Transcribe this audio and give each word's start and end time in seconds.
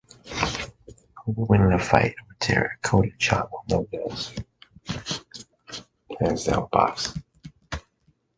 He 0.25 1.31
was 1.31 1.47
in 1.51 1.69
the 1.69 1.77
Chicago 1.77 2.15
Youth 3.03 3.29
Orchestra 3.29 3.47
and 3.69 3.87
the 6.19 6.35
Civic 6.39 6.75
Orchestra. 6.75 7.21